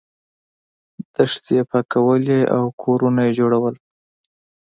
[1.13, 3.75] دښتې یې پاکولې او کورونه یې جوړول.